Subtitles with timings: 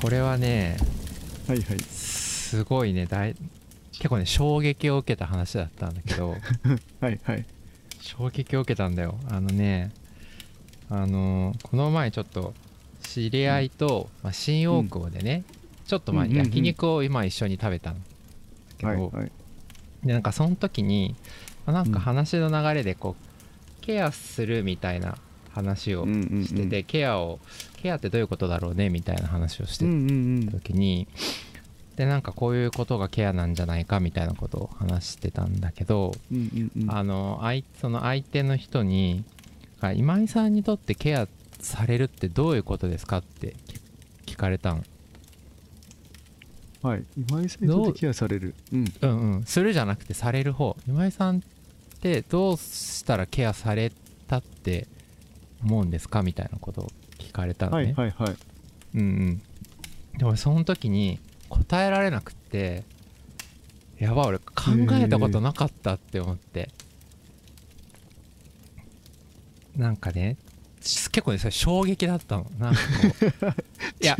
[0.00, 0.76] これはね
[1.48, 1.80] はいはい。
[1.80, 3.34] すごいね大
[3.92, 6.36] 結構ね衝撃を受けた話だったんだけど。
[7.00, 7.44] はいはい。
[8.00, 9.18] 衝撃を受けたんだよ。
[9.30, 9.90] あのね
[10.90, 12.52] あのーこの前ちょっと
[13.02, 15.44] 知り合いと、まあ、新大久保でね、
[15.86, 16.44] ちょっとまあうんうんうん。
[16.44, 18.00] 焼肉を今一緒に食べたんだ
[18.76, 19.32] けど、はいはい。
[20.04, 21.16] でなんかその時に、
[21.64, 25.16] まあなんか話の流れでこうケアするみたいな
[25.56, 27.40] 話をしてて、ケアを
[27.82, 31.08] ケアってどういうことだろうねみたいな話をしてた時に、
[31.96, 36.12] でなんかこういうことがケアなんじゃないかみたいなことを話してたんだけど、
[36.88, 39.24] あの相その相手の人に
[39.80, 41.26] あ今井さんにとってケア
[41.58, 43.56] されるってどういうことですかって
[44.26, 44.84] 聞聞かれたん。
[46.82, 47.04] はい。
[47.16, 48.54] 今井さんにとってケアされる。
[48.72, 48.92] うん。
[49.00, 49.44] うんうん。
[49.44, 50.76] するじゃなくてされる方。
[50.86, 51.40] 今井さんっ
[52.00, 53.90] てどうしたらケアされ
[54.28, 54.86] たって
[55.62, 58.36] 思うんですかみたいなことを聞かれたのはね、いはいはい。
[58.94, 59.42] うんうん。
[60.18, 62.84] で俺その時に答えられなくって
[63.98, 64.44] やばい俺考
[64.92, 66.70] えたことなかったって思って、
[69.76, 70.36] なんかね
[70.80, 72.46] 結構ねそれ衝撃だったの。
[72.58, 73.46] なんかこう。
[74.02, 74.16] いや。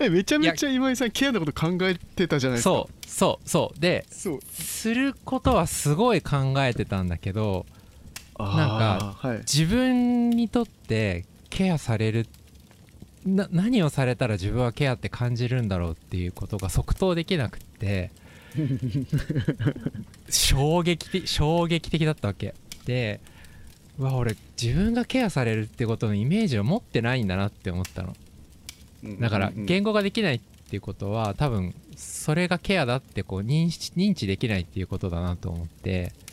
[0.00, 2.70] えめちゃめちゃ今井さんケアのこと考えてたじゃないですか。
[2.70, 3.80] そうそうそう。
[3.80, 4.40] でそう。
[4.50, 7.64] することはすごい考えてたんだけど
[8.38, 9.38] あーはい。
[9.38, 12.26] 自分にとってケアされる
[13.24, 18.10] な何をされたら自分はケアって感じるんだろうっていうことが即答できなくって
[20.28, 22.54] 衝撃的衝撃的だったわけ。
[22.86, 23.20] で
[23.98, 28.14] うわ俺自分がケアされるってことのイメージを持ってないんだなって思ったの。
[29.20, 36.12] だから言語ができないっていうことは多分それがケアだってこう認識認知できないっていうことだなと思って。
[36.18, 36.23] す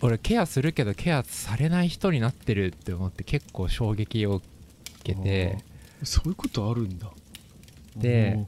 [0.00, 4.44] 俺ケアするけどケアされない人になってるって思って結構衝撃を受
[5.02, 5.58] けて。
[6.02, 7.10] そういうことあるんだ。
[7.96, 8.46] で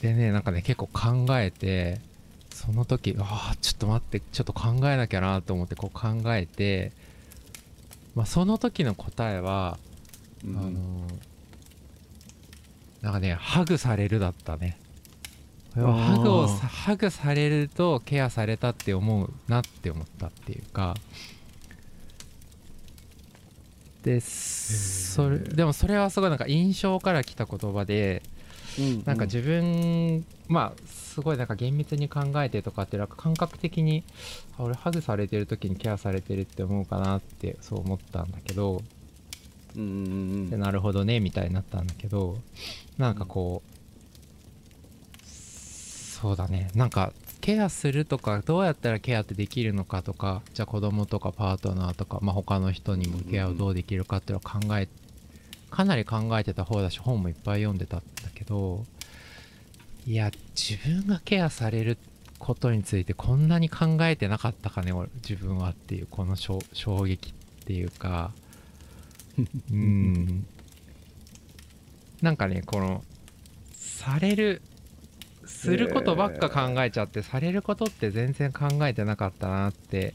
[0.00, 2.00] でねなんかね結構考えて
[2.50, 6.92] その時ああちょっと待ってちょっと考えなきゃなと思ってこう考えて
[8.14, 9.78] まあその時の答えは
[10.44, 10.56] うん。
[10.58, 10.72] あのー
[13.02, 14.78] なんかねハグされるだったね
[15.74, 20.94] ハグをハグされるとケアされたって思うなって思ったっていうか。
[24.02, 28.22] でそれでもそれはすごいなんか印象から来た言葉で
[28.76, 34.02] うんなんか自分まあすごいなんか厳密に考えてとかってなんか感覚的に
[34.58, 38.82] あ俺ハグされてる時にケアされてるって思うかなってそう思ったんだけど。
[39.74, 39.90] うんうんう
[40.46, 40.50] ん。
[40.50, 42.38] でなるほどねみたいになったんだけど。
[42.98, 43.71] なんかこう
[46.22, 46.70] そうだね。
[46.76, 54.86] なんかケアするとかどうやったらケアってできるのかとかじゃあ子供とかパートナーとか、まあ、他の人にもケアをどうできるかっていうのを考え
[55.68, 58.84] かなり考えてた方だし本もいっぱい読んでたんだけど
[60.06, 61.98] いや自分がケアされる
[62.38, 67.32] ことについてこんなに考えてなかったかね俺自分はっていうこの衝衝撃っ
[67.64, 68.30] ていうか。
[69.72, 70.46] うん。
[72.20, 73.02] なんかねこの
[73.72, 74.62] される
[75.44, 80.14] することばっか考えちゃって、されることって全然考えてなかったなって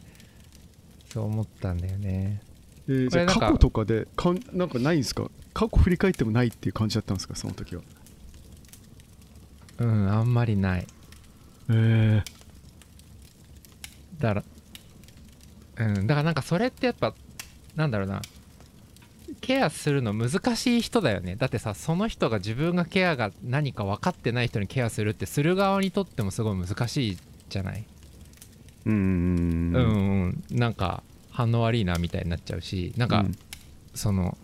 [1.12, 2.42] そう思ったんだよね。
[2.88, 5.30] えーじゃあ過去とかでかんなんかないんですか？
[5.54, 7.36] 過去振り返ってもないっていう感じだったんですか？
[7.36, 7.82] その時は。
[9.80, 10.88] うんあんまりない。
[11.70, 12.24] え
[14.20, 14.44] だか
[15.78, 17.14] らうんだからなんかそれってやっぱ
[17.76, 18.22] なんだろうな
[19.42, 21.36] ケアするの難しい人だよね。
[21.36, 27.18] だってさその人が自分がケアが何か分かってない人にケアするってする側にとってもすごい難しい
[27.50, 27.84] じゃない？
[28.86, 30.58] うんうんうんうん。
[30.58, 33.26] なんか反応悪いなみたいになっちゃうしなんか、
[33.94, 34.38] その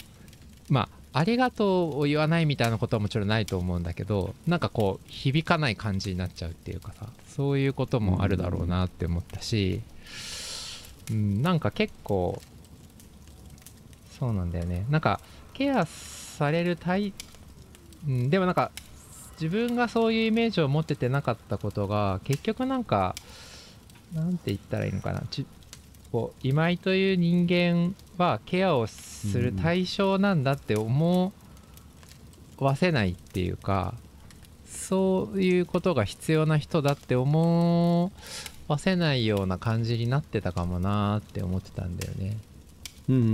[0.69, 9.81] まあありがとうを言わないみたいなことはもちろんないと思うんだけどなんかこう響かない感じになっちゃうっていうかさそういうこともあるだろうなって思ったし、
[11.11, 12.41] うん、なんか結構
[14.23, 14.85] そうなんだよね。
[14.89, 15.19] なんか
[15.53, 17.11] ケアされる対、
[18.07, 18.71] うん、でもなんか
[19.33, 23.15] 自分がそういうイメージを持っててなかったことが結局なんか
[24.13, 25.23] なんて言ったらいいのかな。
[25.29, 25.45] ち
[26.13, 31.33] こう今井という人間はケアをする対象なんだって思
[32.59, 33.93] わせないっていうか、
[34.65, 38.09] そういうことが必要な人だって思
[38.69, 42.37] わせないような感じになってたかもなーって思ってたんだよね。
[43.09, 43.25] うんうんう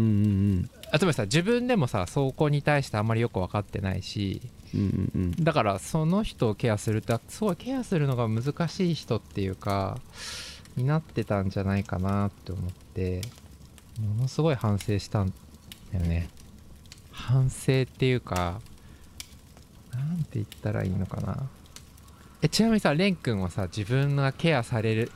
[0.61, 0.69] ん。
[0.91, 4.41] あつまりさ自分でもさそこに対してあんまりよく分かってないし
[4.73, 5.43] うんうんうん。
[5.43, 9.99] だからその人をケアするってすごいケアするのが難しい人っていうか
[10.75, 13.21] になってたんじゃないかなって思って
[13.99, 15.33] ものすごい反省したん
[15.91, 16.29] だよね。
[17.11, 18.61] 反省っていうか
[19.93, 21.49] なんて言ったらいいのかな。
[22.41, 25.11] えちなみにさ蓮くんはさ自分がケアされる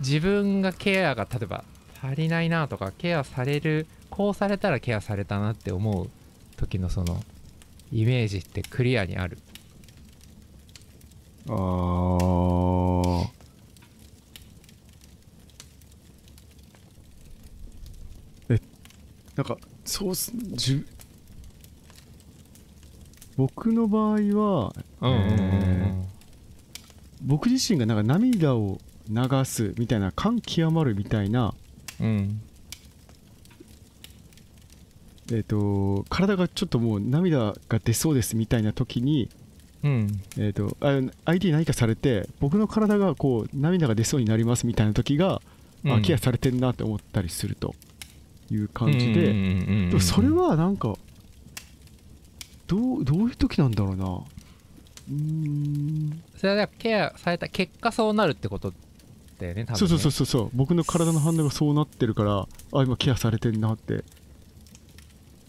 [0.00, 1.64] 自分がケアが例えば
[2.02, 6.08] 足りないなとかケアされるこうされたらケアされたなって思う
[6.56, 7.20] 時のその
[7.90, 9.38] イメージってクリアにある。
[11.48, 13.28] あー。
[18.50, 18.60] え
[19.34, 20.30] なんかそうっす。
[20.32, 20.86] じゅ
[23.36, 25.34] 僕の場合はうんうんう
[25.90, 26.06] ん
[27.20, 28.78] 僕自身がなんか涙を
[29.08, 31.52] 流すみたいな感極まるみたいな
[32.00, 32.40] うんうん
[35.32, 39.30] えっ、と体がちょっともう涙が出そうですみたいな時に
[39.84, 40.20] うん。
[40.38, 45.42] えー、とあ相手に何かされて僕の体がこう涙が出そうになりますみたいな時が、
[45.86, 47.74] あケアされてんなって思ったりすると
[48.50, 50.96] いう感じで、でもそれはなんか
[52.66, 54.06] どうどういう時なんだろうな。
[54.06, 56.22] うーん。
[56.38, 58.72] それはケアされた結果そうなるってこと
[59.38, 59.78] だよね多分ね。
[59.78, 60.50] そうそうそうそうそう。
[60.54, 64.02] 僕の体の反応がそうなってるからあ今ケアされてんなって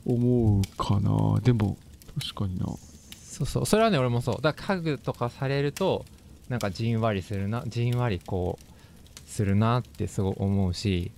[0.06, 1.40] 思うかな。
[1.42, 1.78] でも
[2.20, 2.66] 確かにな。
[2.66, 3.66] そうそう。
[3.66, 4.42] それはね俺もそう。
[4.42, 6.06] だから家具とかされると
[6.50, 11.12] なんかじんわりするなじんわりこうするなってすごい思うし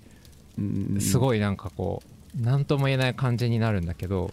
[0.57, 2.01] うんすい、ごいなんかこ
[2.39, 4.31] う何とも言えない感じになるんだけど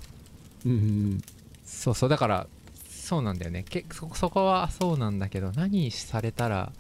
[0.65, 1.23] うんうん
[1.65, 2.09] そうそう。
[2.09, 2.47] だから
[2.89, 3.65] そうなんだよね。
[3.69, 6.73] けそそこはそうなんだけど何されたら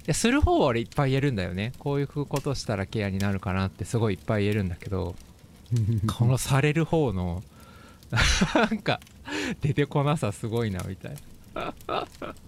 [0.00, 1.72] いやする方は俺いっぱい言えるんだよね。
[1.78, 5.14] こういうことしたらケアになるかなってすごいいっぱい言えるんだけどうん
[6.06, 7.42] このされる方の
[8.54, 9.00] なんか
[9.60, 11.16] 出てこなさすごいなみたい
[11.54, 11.74] な。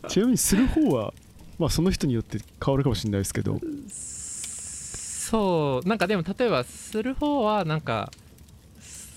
[0.09, 1.13] ちなみにする方は
[1.59, 3.61] まあその人によって変わるかもしれないですけど。
[3.91, 8.11] そうなんかでも例えばする方はなんか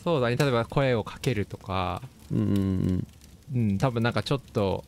[0.03, 0.36] そうだね。
[0.36, 2.01] 例えば声をかけるとか。
[2.31, 3.07] うんうん
[3.53, 3.77] うん。
[3.77, 4.83] 多分なんかちょっと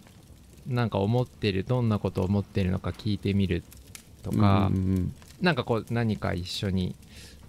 [0.67, 3.63] なんか思ってるどんなことを思ってるのか聞いてみる
[4.23, 5.13] とか、うんうん。
[5.41, 6.95] なんかこう何か一緒に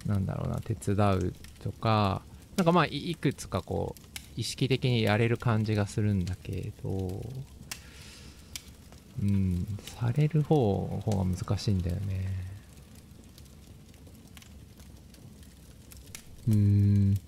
[0.07, 1.33] なんだろうな手伝う
[1.65, 2.21] とか
[2.57, 4.01] なんかまあいいくつかこう
[4.37, 7.23] 意識的にやれる感じがするんだけど
[9.23, 9.67] うん
[9.99, 12.27] される方方が難しいんだよね。
[16.49, 17.21] うーん。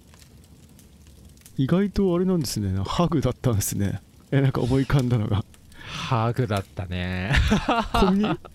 [1.56, 2.78] 意外とあれなんですね。
[2.84, 4.02] ハグだったんですね。
[4.30, 5.44] えなんか思い浮かんだのが。
[5.86, 7.32] ハグだったね。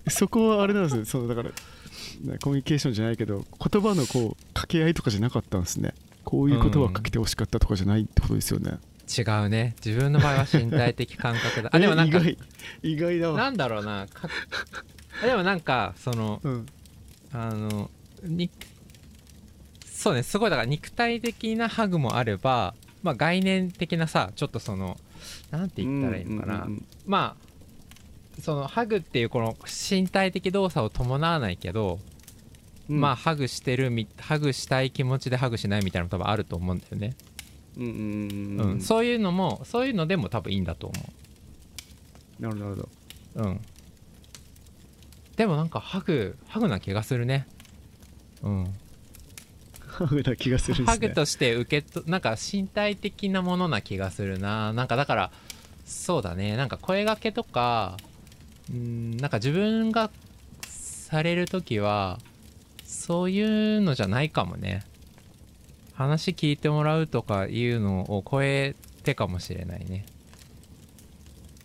[0.10, 1.06] そこはあれなんですね。
[1.06, 1.56] そのだからね
[2.42, 5.94] コミュニケーションじゃないけど言葉のこう掛け合いとかじゃなかったんですね。
[6.24, 8.78] こういう言葉をかけてほしかったとかじゃないってことですよね、
[9.18, 9.76] 違うね。
[9.84, 11.70] 自分の場合は身体的感覚だ。
[11.74, 12.38] あでもなんかえ
[12.84, 13.38] 意外意外だわ。
[13.38, 14.08] なんだろうな。
[14.14, 14.30] か
[15.26, 16.66] でもなんかそのうん。
[17.34, 17.90] あの
[18.24, 18.50] に
[19.86, 20.24] そうね。
[20.24, 24.98] すごいだから肉体的なハグもあれば、まあ、概念的なさちょっとその
[25.50, 26.86] なんて言ったらいいのかな、うんうん。
[27.06, 32.00] まあそのハグっていうこの身体的動作を伴わないけど、
[32.90, 33.02] うん。
[33.02, 37.16] まあハグしてるみハグしたい気持ちでハグしないみたいなの多分あると思うんだよね、
[37.78, 38.72] うんうんうんうん。
[38.74, 38.82] うん。
[38.82, 40.96] そういうのもそういうのでも多分いいんだと思
[42.40, 42.90] なるほどなるほど。
[43.36, 43.62] ううん。
[45.36, 47.48] でもなんかハグハグな気がするね。
[48.44, 48.74] うん。
[49.88, 50.88] ハグな気がするすね。
[50.88, 54.74] ハグとして受けとなんか身体的なものな気がするな。
[54.74, 55.32] なんかだから
[55.86, 56.58] そうだね。
[56.58, 57.98] なんか声がけとか
[58.70, 60.12] うんなんか自分が
[60.68, 62.20] される時は
[62.92, 64.84] そういうのじゃないかもね。
[65.94, 70.06] 話聞いてもらうとかいうのを超えてかもしれないね。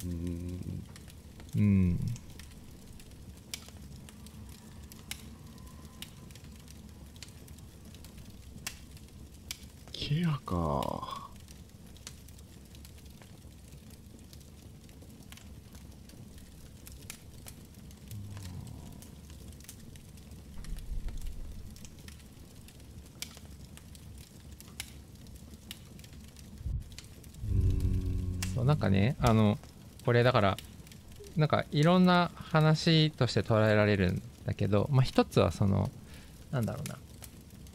[0.05, 0.85] うん。
[1.57, 2.01] うん。
[9.93, 11.26] ケアか
[28.57, 29.59] そうなんかねあの
[30.07, 30.57] これだから
[31.37, 35.91] なんかいろんな話として捉えられるんだけど、まあ、一つはその
[36.51, 36.97] なんだろうな、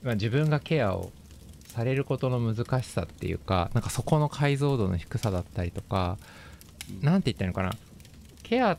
[0.02, 1.12] まあ、自分がケアを
[1.68, 6.18] されることの難しさっていうかなんかそこの解像度の低さだったりとか
[7.02, 7.80] なんて言ったらいいのかな。
[8.42, 8.78] ケア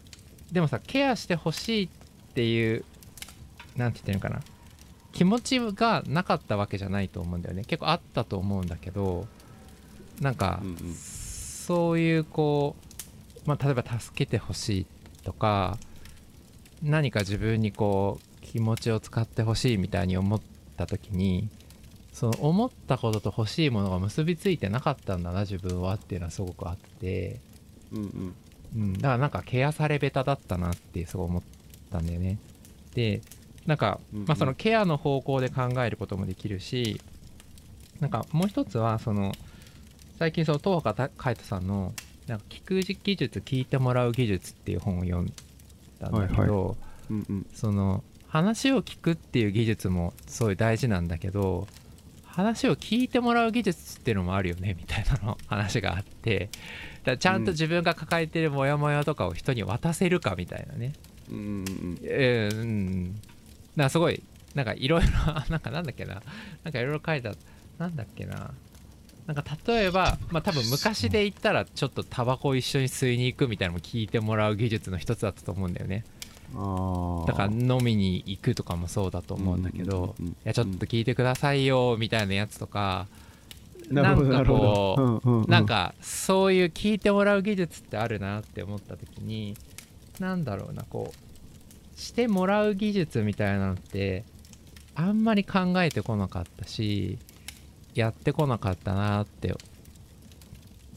[0.50, 1.88] でもさケアしてほしいっ
[2.34, 2.84] ていう
[3.76, 4.52] なんて言ったらいいのかな。
[5.12, 7.64] 気持ちがなかったわけじゃないと思うんだよね。
[7.64, 9.28] 結構あったと思うんだけど
[10.20, 10.76] なんか、うんうん。
[11.66, 12.74] そういうこ
[13.46, 14.86] う、まあ、例えば助けてほしい
[15.22, 15.78] とか
[16.82, 20.40] 何か自分にこう気持ちを使ってほしいみたいに思っ
[20.76, 21.48] た時に
[22.12, 27.40] その思ったことと欲しいものが結びついてなかったんだな自分はっていうのはすごくあって、
[27.92, 28.34] うんうん。
[28.74, 31.42] うん、だからなんかケアされベタだったなってすごい思っ
[31.90, 32.38] たんだよね。
[32.94, 33.22] で
[33.66, 37.00] なんか、まあ、そのケアの方向で考えることもできるし
[38.00, 39.32] なんかもう一つはその
[40.22, 41.92] 最近その東岡海人さんの
[42.28, 45.32] 「なんか聞く技術聞いてもらう技術」っていう本を読ん
[45.98, 46.76] だんだけど、
[47.10, 51.66] うんうんその話を聞くっていう技術もすごい大事なんだけど
[52.24, 56.48] 話を聞いてもらう技術っていうのもあるよねみたいなの話があって
[57.02, 60.92] だちゃんと自分が抱えてるモヤモヤとかを人に渡せるかみたいなね。
[61.32, 63.14] うんうんえーうん。
[63.16, 63.24] だか
[63.74, 64.22] らすごい
[64.54, 65.08] なんかいろいろ
[65.50, 66.22] なんかなんだっけな。
[66.62, 67.34] なんかいろいろ書いた。
[67.78, 68.52] なんだっけな
[69.26, 76.04] なんか例えばまあ多分昔で言ったらちょっとタバコを一緒に吸いに行くみたいなのも聞いてもらう技術の一つだったと思うんだよね。
[76.54, 83.06] だから飲みに行くとかもそうだと思うんだけど、うんうんうんいやちょっと聞いてくださいよみたいなやつとか、
[83.90, 85.22] なんるほこうど。
[85.24, 85.50] うんうんうん。
[85.50, 89.56] なんかそういう聞いてもらう技術ってあるなって思った時に
[90.18, 94.24] なんだろうなこうしてもらう技術みたいなのって
[94.94, 97.18] あんまり考えてこなかったし
[97.94, 99.54] やってこなかったなって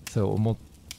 [0.09, 0.57] そう思っ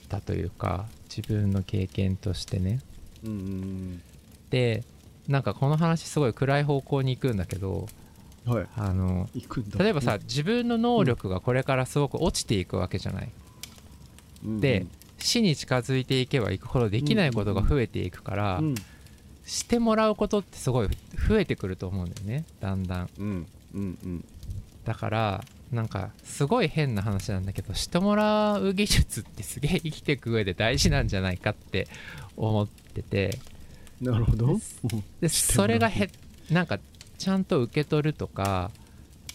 [0.09, 2.81] たというか自分の経験としてね。
[3.25, 4.03] うんうん
[4.51, 4.85] で
[5.27, 7.89] なんかこの話すごい暗い方向に行くんだけど
[8.47, 8.67] うんはい。
[8.77, 9.29] あの
[9.79, 13.33] 例えばさ自分の能力がこれからすごく落ちていくわけじゃない。
[14.45, 14.87] うんで
[15.19, 18.75] 死に近づいていけばいくほどできないことが増えていくから、うん。
[19.47, 20.89] してもらうことってすごい
[21.29, 22.45] 増えてくると思うんだよね。
[22.61, 23.09] だんだん。
[23.19, 23.47] うん。
[23.75, 24.25] うんうん。
[24.85, 31.89] だからなんかすごい変な話なんだけどしてもらう技術ってすげえ生きていく上で大事なんじゃないかって
[32.37, 33.39] 思ってて。
[34.01, 34.59] なるほど。
[35.21, 36.11] で そうれがへ
[36.51, 36.79] なんか
[37.19, 38.71] ちゃんと受け取るとか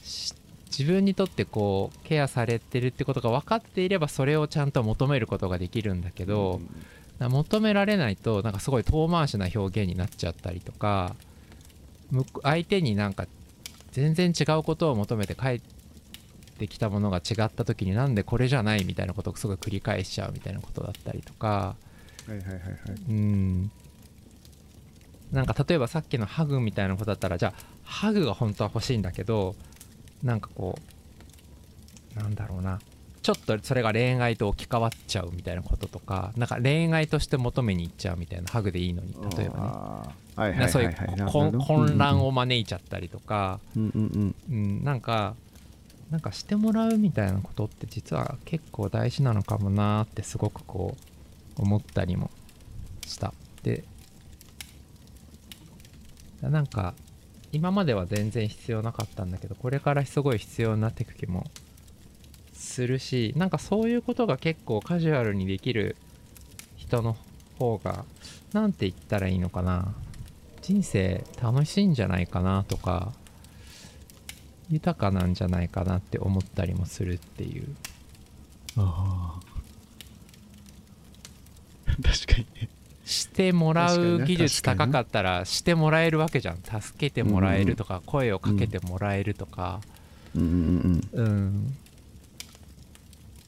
[0.03, 0.33] し
[0.69, 6.61] 自分にとってこうケアされてるってことが分かっていればそれをちゃんと求めることができるんだけど、
[7.19, 11.15] な求められないとなんかすごい遠回しな表現になっちゃったりとか
[12.41, 13.27] 相手になんか
[13.91, 15.80] 全然違うことを求めて帰って
[16.67, 21.75] きたものが違った時になんでこれじゃないみたいなことをすごい繰り返しちゃうみたいなことだったりとか。
[22.27, 22.61] はいはいはいはい。
[23.09, 23.71] うん。
[25.31, 29.55] なんか例えばさっきのハグみたいなことだったらじゃあハグが本当は欲しいんだけど
[30.23, 30.77] なんかこ
[32.15, 32.79] うなんだろうな。
[33.21, 40.11] ちょっとそれが恋愛と置き換わっちゃうみたいなこととかなんか恋愛として求めに行っちゃうみたいなハグでいいのに例えば
[40.49, 40.67] ね。
[40.69, 40.95] そういう
[41.29, 44.55] 混乱を招いちゃったりとか、うんうんうん。
[44.55, 45.35] うん、なんか
[46.11, 50.97] なんかしてもらうみたいなことって実は結構大事なのかもなーってすごくこ
[51.57, 52.29] う思ったりも
[53.05, 53.33] した。
[53.63, 53.85] で
[56.41, 56.93] なんか
[57.53, 61.45] 今までは全然必要なかったんだけどこれからすごい必要になっていく気も
[62.53, 65.95] するしなんかそういうことが結構カジュアルにできる
[66.77, 67.15] 人の
[67.57, 68.05] 方が
[68.53, 69.93] なんて言ったらいいのかな。
[70.61, 73.13] 人生楽しいんじゃないかなとか
[74.71, 77.67] 豊かなんじゃないかなって思ったりもするっていう。
[78.77, 79.41] ああ
[82.01, 82.47] 確かに。
[82.61, 82.69] ね
[83.03, 86.57] してもらう技術高かったらしてもらえるわけじゃん。
[86.57, 89.81] 助けてもらえるとか声をかけてもらえるとか。
[90.33, 91.25] うんうん。
[91.25, 91.77] うん。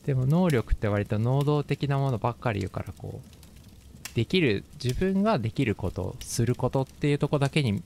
[0.05, 7.81] でも能力って割と能動的なものばっかり言うからこうできる自分ができることすることっていうとこだけに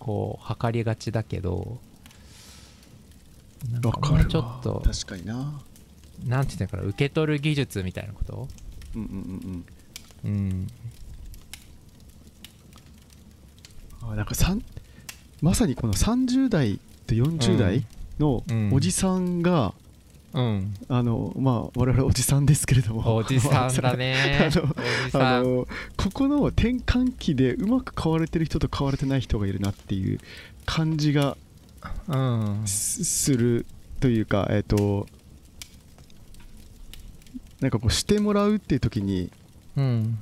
[0.00, 1.78] こう測りがちだけど
[3.72, 4.24] なかもうかるわ。
[4.26, 5.60] ちょっと確かにな。
[6.26, 8.48] なんて言うんだろう受け取る技術みたいなこと？
[8.96, 9.64] うんうんうん
[10.24, 10.30] うん。
[10.30, 10.66] うん。
[14.02, 14.62] あなんかさん
[15.42, 17.84] まさにこの30代と40代
[18.18, 18.72] のうん。
[18.72, 19.74] おじさんが、
[20.34, 20.74] うん。
[20.88, 23.16] あのまあ我々おじさんですけれども。
[23.16, 24.50] おじさんだね。
[25.14, 30.18] あのあのここの転換期でうまく買われてる人と買われてない人がいるなっていう
[30.66, 31.36] 感じがうん
[32.66, 33.66] すする
[34.00, 35.06] というかえっ、と
[37.60, 39.30] なんかこうしてもらうっていう時に
[39.76, 40.18] うん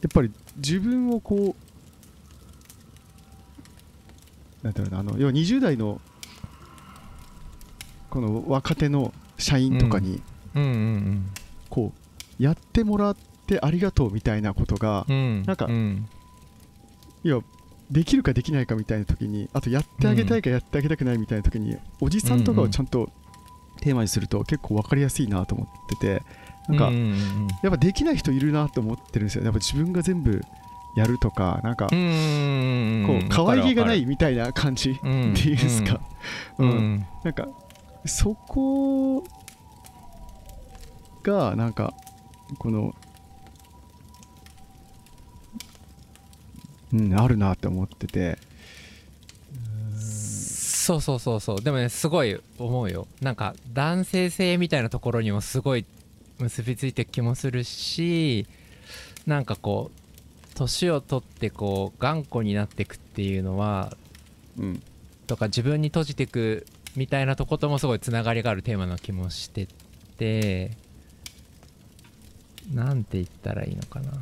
[0.00, 1.56] やっぱり自分をこ
[4.62, 6.00] うなんだろうなあの要は20代の
[8.10, 10.22] この若手の社員とかに
[11.68, 11.92] こ
[12.38, 16.08] うやってもらってありがとうみたいなことがなんかうん。
[17.24, 17.40] いや
[17.90, 23.10] できるかできないかみたいな時にあとやってあげたいかやってあげたくないみたいな時に、おじさんとかをちゃんと
[23.80, 26.22] テーマにすると結構分かりやすいなと思ってて
[26.68, 26.90] なんか、
[27.62, 29.44] やっぱできない人いるなと思ってるんですよ。
[29.44, 30.42] やっぱ自分が全部
[30.96, 36.00] やるとかなんかうーんこう可愛げがないわみたいな感じっていうんですか、
[36.58, 37.06] うん。
[37.24, 37.48] なんか
[38.04, 39.24] そこ
[41.22, 41.94] がなんか
[42.58, 42.94] この
[46.92, 48.38] うんあるなって思ってて。
[49.98, 51.60] そうそうそうそう。
[51.60, 53.06] でもねすごい思うよ。
[53.20, 55.84] なんか男性性みたいなところにもすごい
[56.38, 58.46] 結びついてる気もするし
[59.26, 63.96] なんかこう年を取ってこう頑固になっていくっていうのは
[64.58, 64.82] うん
[65.26, 66.66] とか自分に閉じてく
[66.96, 69.68] みたいなとこともすごいつながりがあるテーマな気もして
[70.16, 70.70] て
[72.72, 74.12] なんて言ったらいいのかな。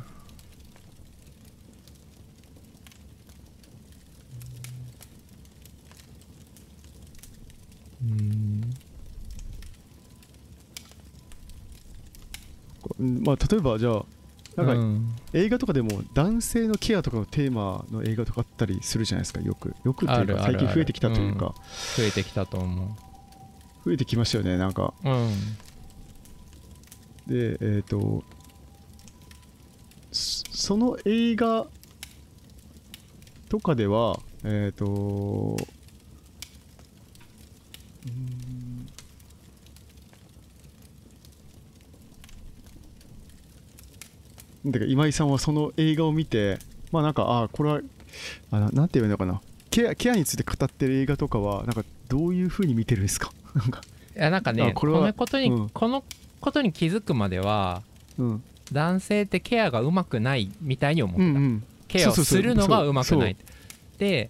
[8.03, 8.61] うん。
[12.99, 14.05] うんまあ例えばじゃあ
[14.57, 15.15] なんかうん。
[15.33, 19.75] 映画とかでも男性のケアとかのテーマの映画とかあったりするじゃないですかよく。
[19.83, 21.53] よくっていうか最近増えてきたというか。
[21.95, 22.97] 増えてきたと思
[23.85, 24.93] 増えてきましたよねなんか。
[25.03, 25.29] ううん。
[27.27, 28.23] でえっ、と
[30.11, 31.67] そその映画
[33.49, 35.57] とかではえっ、と
[38.07, 44.71] うーん。
[44.71, 46.59] だから今井さんはその映画を見て
[46.91, 47.81] まあなんかああこれは
[48.51, 49.41] あななんて言えばいいのかな。
[49.69, 53.31] ケアケアについて語ってる映画とかはなんかどういうふうに見てるんですか？
[53.55, 53.81] なんか。
[54.15, 55.69] いやなんかねこのことに、うん。
[55.69, 56.03] この
[56.41, 57.81] ことに気づくまでは
[58.17, 58.43] うん。
[58.71, 61.63] 男性ってケアがうまくないみたいに思った、うんうん。
[61.87, 63.37] ケアをするのがうまくない。
[63.99, 64.29] で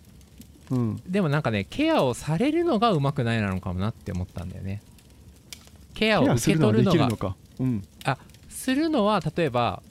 [0.72, 1.02] うん。
[1.08, 4.82] でもなんかねケアをされるのがうまくないなのかもなって思ったんだよね。
[5.94, 7.84] ケアを受け取るのがうん。
[8.50, 9.82] するのは例えば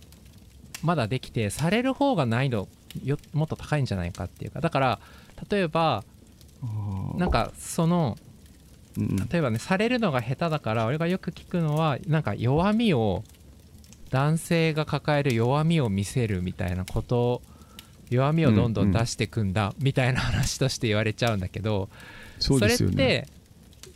[0.82, 2.68] まだできてされる方が難易度
[3.02, 4.60] よもっと高いんじゃないかっていうか。
[4.60, 5.00] だから
[5.50, 6.04] 例えば
[7.16, 8.16] なんかその
[8.96, 13.24] 例えばねされるのが下手だから俺がよく聞くのはなんか弱みを
[14.10, 17.42] 男性が抱える弱みを見せるみたいなこと
[18.10, 21.88] 弱みをどんどん出してくんだみたいな話として言われちゃうんだけど、
[22.38, 23.28] それって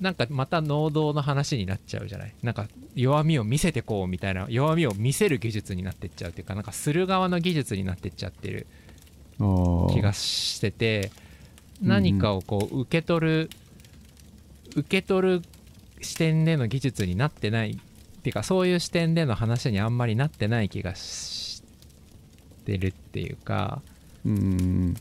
[0.00, 2.34] なんかまた能動の話になっちゃうじゃない？
[2.42, 8.66] なんか弱みを見せてこうみたいな弱みを見せる技術になってっちゃうっていうかなんかする側の技術になってっちゃってる
[9.92, 11.12] 気がしてて
[11.82, 13.50] うん何かをこう受け取る
[14.76, 15.42] 受け取る
[16.00, 21.62] 視点での技術になってないっていうかそういう視点での話にあんまりなってない気がし
[22.64, 23.82] てるっていうか
[24.24, 24.94] うん。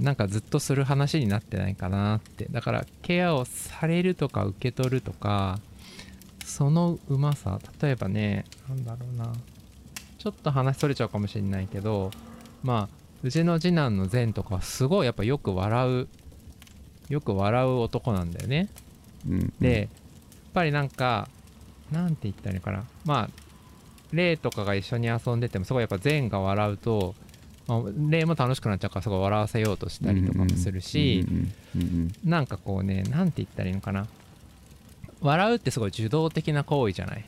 [0.00, 2.46] なんかずっとする話になってないかなって。
[2.50, 5.60] だからケアをされるとか受け取るとか
[6.44, 7.60] そのうまさ。
[7.80, 9.32] 例えばねなんだろうな。
[10.18, 12.10] ちょっと話それちゃうかもしれないけど
[12.62, 16.08] まあうちの次男の善とかはすごいやっぱよく笑う。
[17.08, 18.68] よく笑う男なんだよね。
[19.28, 19.34] うん。
[19.34, 19.88] うんでやっ
[20.54, 21.28] ぱりなんか
[21.90, 22.84] なんて言ったらいいのかな。
[23.04, 23.30] まあ
[24.12, 27.14] レイとかが一緒に遊んでてもすごいやっぱ善が笑うと、
[27.68, 31.24] まあ、レイも楽しくなっちゃうからすごい笑わせようとしたりとかもするし、
[32.24, 34.06] なんかこうねなんて言ったらいいのかな。
[35.20, 37.24] 笑うってすごい受動的な行為じゃない？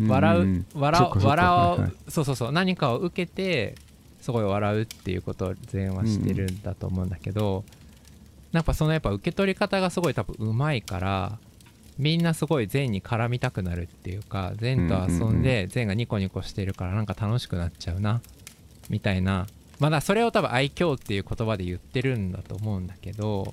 [0.00, 0.66] うん笑う、うん。
[0.74, 1.42] 笑そっかそっか。
[1.42, 2.52] 笑う、そうそうそう。
[2.52, 3.74] 何かを受けて
[4.22, 7.64] すごい笑うっていうことを善はしてるんだと思うんだけど、
[8.52, 11.38] なんかそのやっぱ受け取り方がすごい多分うまいから
[12.02, 18.20] みんなすごい善に絡みたくなるっていうか善と遊んで善がニコニコしてるからなんか楽しくなっちゃうな
[18.90, 19.46] みたいな。
[19.78, 23.52] まだそれを多分愛嬌っていう言葉で言ってるんだと思うんだけど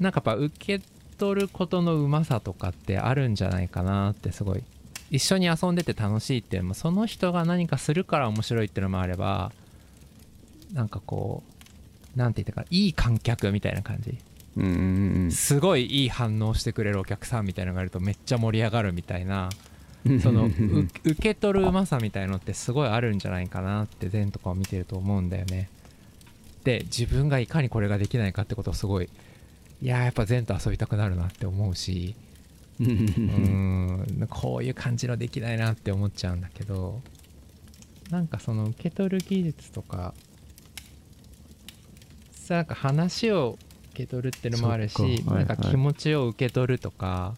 [0.00, 0.84] なんかやっぱ受け
[1.18, 4.64] 取ることのうまさとかってあるんじゃないかなってすごい。
[5.10, 9.52] 一緒に遊んでて楽しいっていうのもその人が何かするから面白いっていうのもあれば
[10.72, 11.42] なんかこ
[12.14, 14.18] うなんて言ったかいい観客みたいな感じ
[15.30, 19.48] すごいいい反応してくれるお客さんみたいなのがいるとめっちゃ盛り上がるみたいな。
[20.04, 20.20] うん。
[20.20, 25.70] その受け取るうまさみたいのってすごいあるんじゃないかなって善とかを見てると思うんだよね。
[26.64, 29.08] で自分がいかにこれができないかってことをすごい
[29.80, 32.14] いやーやっぱ善と遊びたくなるなって思うし。
[32.80, 34.26] うん。
[34.30, 37.02] こういう感じのできないなって思っちゃうんだけど。
[38.10, 40.14] なんかその受け取る技術とか
[42.32, 43.58] さなんか話を
[43.98, 45.34] 受け取るってのもあるし、そっか。
[45.34, 47.34] はいなんか気持ちを受け取るとか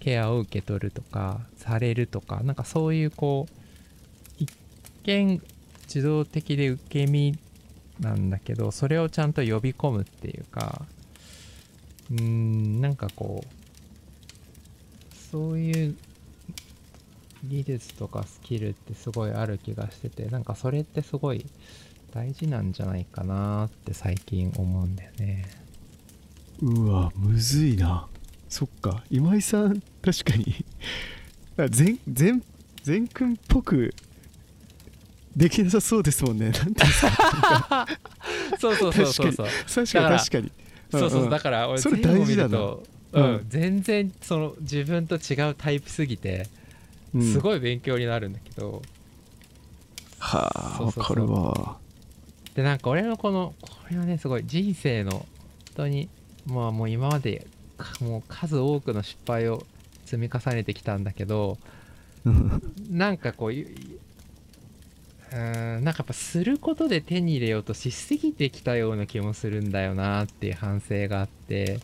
[0.00, 3.52] ケアを受け取るとかされるとかなんかそういうこう
[4.38, 4.50] 一
[5.04, 5.42] 見
[5.82, 7.38] 自動的で受け身
[8.00, 10.86] なんだけどそれをちゃんと呼び込むっていうか
[12.10, 15.96] うーんなんかこうそういう
[17.44, 21.44] 技術とかスキルってすごいある気がしててなんかそれってすごい
[22.12, 25.44] 大事なんじゃないかなって最近思うんだよね。
[26.62, 28.06] うわむずいな。
[28.48, 29.04] そっか。
[29.10, 30.64] 今井さん確かに。
[31.56, 32.42] あ全全
[32.82, 33.94] 全くんっぽく
[35.36, 36.50] できなさそうですもんね。
[36.50, 37.86] なんていうんですか。
[38.58, 39.46] そうそうそうそうそう。
[39.46, 40.18] 確かに。
[40.18, 40.52] 確かに
[40.90, 42.58] そうそう、んんだから俺それ大事だな。
[42.58, 46.48] ううんん、全然その自分と違うタイプすぎて
[47.14, 47.32] うん。
[47.32, 48.82] すごい勉強になるんだけど、
[50.18, 51.26] はあそうそうそう。
[51.26, 51.78] わかるわ
[52.54, 55.26] でなんか俺のこのこれはねすごい人生の本
[55.74, 56.08] 当に
[56.46, 59.64] まあもう今までかもう数多くの失敗を
[60.04, 61.58] 積み重ねてきたんだけど
[62.90, 63.64] なんかこうい
[65.32, 71.78] うんなんかやっぱすることで手に入れようとしすぎてきたような気もするんだよなっていう反省があって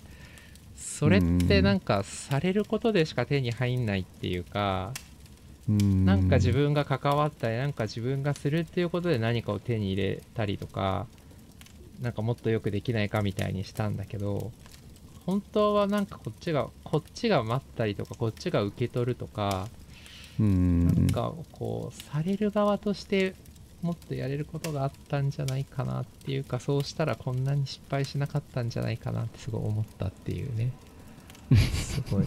[0.77, 4.93] それってなんかされることでしか手に入んないっていうか
[5.69, 11.07] ななんか自分が関わったりなんか自分がするっていうことで何かを手に入れたりとか
[12.01, 14.53] なんかもっとよくできないかみたいにしたんだけど
[15.25, 19.69] 本当はなんかこっちがこっちが待ったりとかこっちが受け取るとか
[20.39, 20.87] うん。
[20.87, 23.35] なんかこうされる側として
[23.83, 30.73] もっとやれることがあったんじゃないかなっていうかそうしたらこんなに失敗しなかったんじゃないかなってすごい思ったっていうね。
[31.57, 32.27] すごい。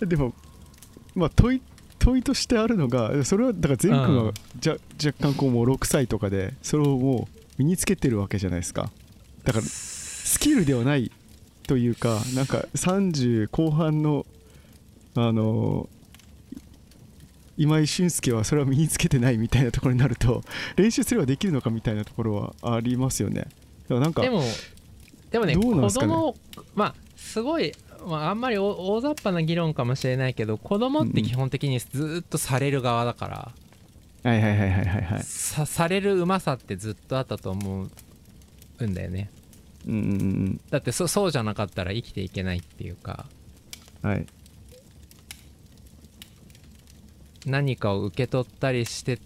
[0.06, 0.34] でも
[1.14, 1.62] まあ問い
[1.98, 4.32] 問いとしてあるのがそれはだから全君はうん。
[4.58, 8.90] じゃ若干こうもう6歳とかでそれをもう身につけてるわけじゃないですか。
[9.44, 11.12] だからスキルではない
[11.66, 14.26] というかなんか30後半の
[15.14, 15.88] あの
[17.56, 20.42] 今井俊介はそれは身につけてないみたいなところになると
[20.76, 23.42] 練習すればできるのかみたいなところはありますよね。
[23.42, 24.42] だからなんかでも
[25.30, 26.34] でもねどうなん子供
[26.74, 27.72] まあすごい、
[28.06, 33.52] まあ、あんまり大大雑把な議論かもしれないけど子供って基本的にずーっとされる側だから、
[34.22, 35.22] はいはいはいはいはいはい。
[35.22, 37.88] さされるうまさってずっとあったと思
[38.78, 39.30] うんだよね。
[39.86, 43.26] うんうんうんだってそそうじゃなかったら生きていけないっていうか。
[44.02, 44.26] はい。
[47.46, 49.18] 何かを受け取ったりして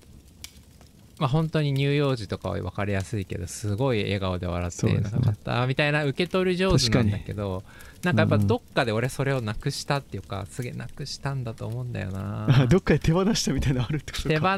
[1.18, 7.62] まあ本当に乳幼児とかは分かりやすいけどすごい笑顔で笑ってなかった、みたいな受け取る上手なんだけど
[8.02, 12.66] なんかやっぱどっかで俺それをなくしたっていうかすげえなくしたんだと思うんだよあな。
[12.68, 14.28] どっかで手放したみたいなのあるってことか。
[14.28, 14.48] 手放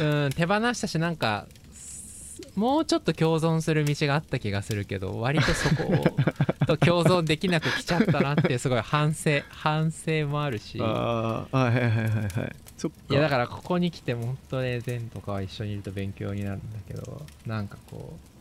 [0.00, 10.78] うん手放したしなんかすもうちょっと共存する道があった気がするけど割とそこをと共存できなくきちゃったなってすごい反省 反省もあるし。
[10.80, 12.56] ああはいはいはいはいはい。
[12.76, 12.96] そっか。
[13.10, 18.33] いやだからここに来ても本当ね善とかは一緒にいると勉強になるんだけどなんかこう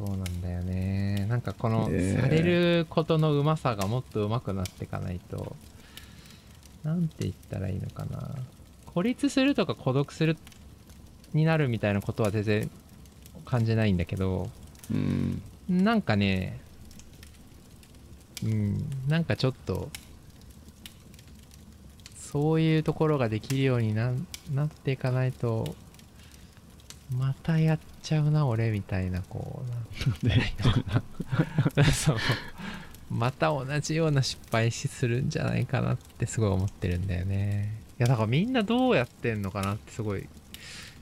[0.00, 1.26] そうなんだよね。
[1.28, 2.16] なんかこのえ。
[2.16, 5.54] ーされることのうまさがもっと上手くなっていかないと。
[6.82, 8.30] なんて言ったらいいのかな。
[8.86, 10.38] 孤立するとか孤独する
[11.34, 12.70] になるみたいなことは全然
[13.44, 14.48] 感じないんだけど。
[14.90, 15.42] うん。
[15.68, 16.58] なんかね
[18.42, 19.90] うんなんかちょっと
[22.16, 24.12] そういうところができるようにな
[24.50, 25.74] なっていかないと
[27.14, 29.62] またやっちゃうな俺みたいなこ
[30.22, 30.34] うな。
[30.34, 30.54] ん ね
[31.92, 32.16] そう。
[33.10, 37.74] また同じような失敗しするんじゃないかなってすごい思ってるんだよね。
[37.98, 40.28] いやだからみんなどうやってんのかなってすごい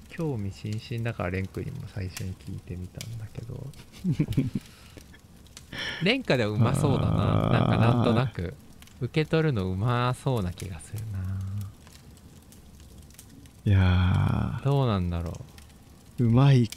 [0.09, 3.67] 興味津々だからレン君にも最初に聞いてみたんだけど。
[6.03, 7.51] レンカではうまそうだな。
[7.51, 8.55] なんかなんとなく。
[9.01, 11.19] 受け取るのうまそうな気がするな。
[13.65, 15.39] いやどうなんだろ
[16.19, 16.23] う。
[16.23, 16.71] ーうまい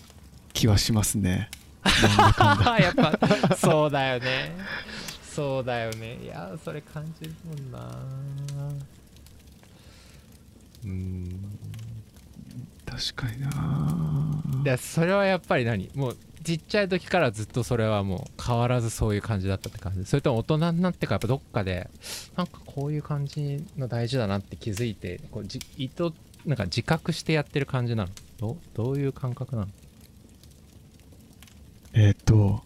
[0.54, 1.50] 気はしますね。
[1.84, 4.56] やっぱそうだよね。
[5.24, 6.18] そうだよね。
[6.24, 7.80] いやそれ感じるもんな。
[10.86, 11.58] うん。
[12.86, 14.42] 確かにな。
[14.64, 15.90] でそれはやっぱり何？
[15.96, 20.06] もうちっちゃい時からずっとそれはもう変わらずそういう感じだったって感じ。
[20.06, 21.90] それとも大人になってからやっぱどっかで
[22.36, 26.12] なんかこういう感じの大事だなって気づいてこうじ意図
[26.46, 28.10] なんか自覚してやってる感じなの？
[28.38, 29.68] どどういう感覚なの？
[31.93, 32.63] えっ、と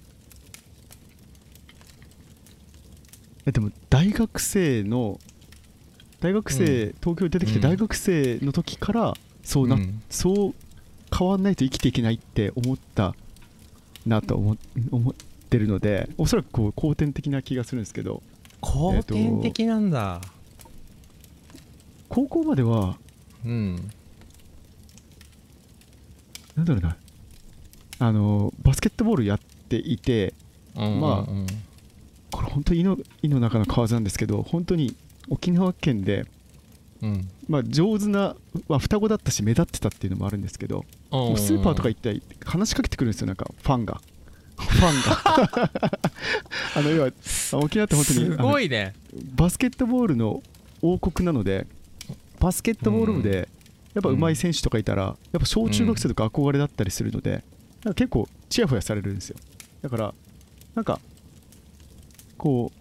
[3.45, 5.19] えでも大学生の
[6.19, 6.95] 大学生、うん。
[6.99, 7.61] 東京に出てきてうん。
[7.61, 10.01] 大学生の時からそうな、ん。
[10.09, 10.55] そう
[11.15, 13.15] 変わんないと生きていけないって思った
[14.05, 14.57] なと思
[14.91, 15.13] 思っ
[15.49, 18.21] てるのでおそらくこう後天的な気がするんですけど。
[18.61, 20.21] 後天的なんだ、
[22.09, 22.97] 高校までは
[23.45, 23.75] うん。
[26.55, 26.97] なんだろうな
[27.99, 30.34] あのバスケットボールやっていて
[30.75, 31.27] うんまあうん。
[31.27, 31.47] うん
[32.36, 34.93] これ本当に井の井の中の蛙なんですけど本当に
[35.29, 36.25] 沖縄県で、
[37.01, 37.29] うん。
[37.47, 38.36] まあ、上手な、
[38.67, 44.01] まあ、双子だったし目立ってたっていうのもあるんですけどもうスーパーとか行ったら話しかけてくるんですよなんかファンが。
[44.58, 45.71] ファンが。
[46.75, 47.08] あの要は
[47.53, 48.93] あ沖縄って本当にすごいね。
[49.36, 50.43] バスケットボールの
[50.81, 51.67] 王国なので
[52.39, 53.47] バスケットボール部で
[53.93, 57.43] やっぱ上手い選手とかいたらやっぱ小中学生とか憧れだったりするので
[57.86, 59.38] なんか結構チヤホヤされるんですよ。
[59.84, 60.13] だから
[60.74, 61.00] なんか
[62.38, 62.71] こ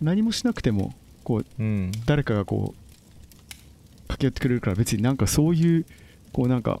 [0.00, 1.92] う何もしなくてもこううん。
[2.06, 5.84] 誰かがこう駆け寄ってくれるから別になんかそういう
[6.32, 6.80] こうなんか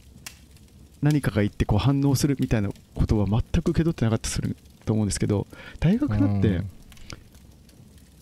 [1.02, 5.48] 何かが言ってこう反応するみたいなことは全く受け取ってなかったりすると思うんですけど
[5.80, 6.70] 大学だって、うん。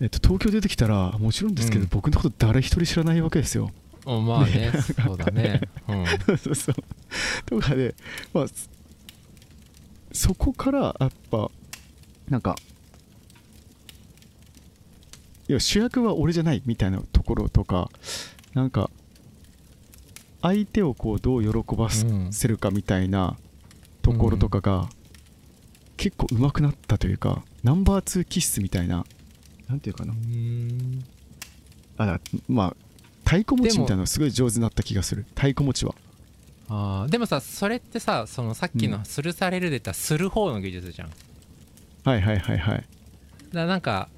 [0.01, 1.89] えっと、東京出てきたらもちろんですけど、うん。
[1.91, 3.71] 僕のこと誰一人知らないわけですよ。
[4.07, 4.73] おまあね
[5.05, 5.61] そうだね。
[5.89, 6.07] うん。
[6.39, 6.75] そうそう。
[7.47, 7.95] とかで、
[8.33, 8.47] まあ、
[10.15, 11.51] そそこからやっぱ
[12.31, 12.57] なんか
[15.49, 17.91] いや主役は俺じゃないみたいなところとか
[18.55, 18.91] なんか
[20.41, 23.37] 相手をこうどう喜ばうんせるかみたいな
[24.03, 24.89] ところとかが
[25.97, 29.05] 結構上手くなったというかナンバー2気質みたいな
[29.69, 30.13] なんていうかな。
[30.13, 31.05] うん
[31.97, 32.77] あだまあ
[33.25, 35.25] 太鼓持ちみたいなのすごい上手になった気がする。
[35.35, 35.95] 太鼓持ちは
[36.69, 39.05] あーでもさそれってさそのさっきのうん。
[39.05, 41.11] するされるでたらする方の技術じゃん。
[41.11, 41.15] だ
[42.05, 42.85] かはいはいはいはい。
[43.53, 44.09] らなんか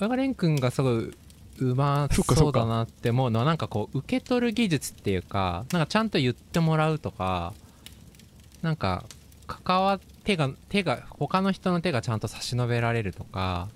[0.00, 1.14] 俺が蓮くんがすごい
[1.60, 7.54] うまそうだなって思うのはなんかこう受け取る技術っていうかなんかちゃんと言ってもらうとか
[8.62, 9.04] なんか
[9.46, 13.68] 関わ手が手が他の人の手がちゃんと差し伸べられるとか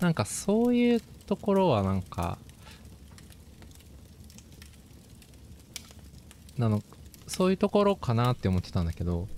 [0.00, 2.38] なんかそういうところはなんか
[6.58, 6.82] なの
[7.26, 9.28] そういうところかなって思ってたんだけど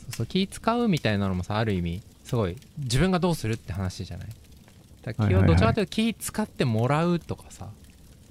[0.00, 4.28] そうそう気使うみたいなのもさある意味すごい自分がどうするって話じゃない？
[5.28, 7.68] 気をどちらかというと気使ってもらうとかさ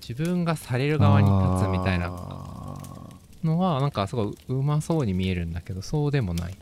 [0.01, 3.09] 自分がされる側に立つみたいなあ
[3.43, 6.53] のはなんかすごいうまそうに見えるんだけどそうでもない。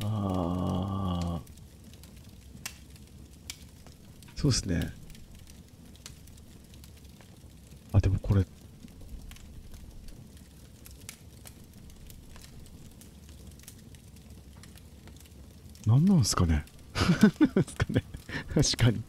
[0.00, 1.52] ーあー。
[4.40, 4.92] そうですね
[7.92, 8.46] あでもこれ。
[15.86, 16.64] 何なんすかね。
[17.54, 18.04] なんすかね。
[18.54, 19.02] 確かに。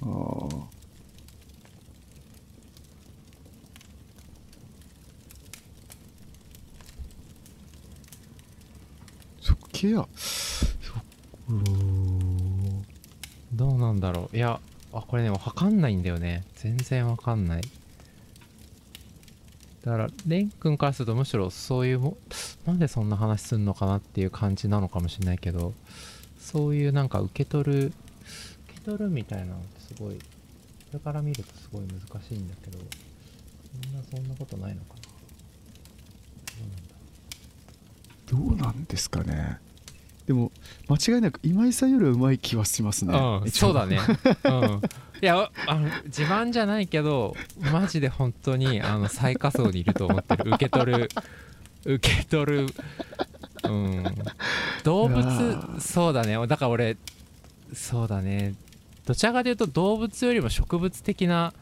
[0.00, 0.68] ああ
[9.40, 11.04] そっケアそっ
[13.58, 14.36] どうなんだろう。
[14.36, 14.60] いや
[14.92, 16.44] あこれね分かんないんだよね。
[16.54, 17.62] 全然分かんない。
[19.84, 22.16] だからレン君からするとむしろそういうも
[22.66, 25.74] なんでそんな話すんのかなっていう感じなのかもしれないけど
[26.38, 27.94] そういうなんか受け取る受
[28.74, 30.20] け取るみたいなのってすごいこ
[30.92, 35.00] れから見るとすごい難しいんだけどそんなそんなことないのかな。
[38.30, 39.58] どうなんだどうなんですかね。
[40.28, 40.52] でも
[40.90, 43.98] 間違いなく今井さんよりはうまい気はしますねうん、そうだね。
[44.44, 44.82] うん。
[45.22, 47.34] いや、あの自慢じゃないけど、
[47.72, 50.50] マジで本当にあの最下層にいると思ってる。
[50.50, 51.08] 受け取る、
[51.86, 52.66] 受け取る。
[53.64, 54.04] うん。
[54.84, 56.46] 動物、ーそうだね。
[56.46, 56.98] だから俺、
[57.72, 58.54] そうだね。
[59.06, 61.54] どちらかというと動物よりも植物的な、